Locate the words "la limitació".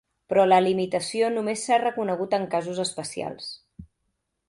0.45-1.29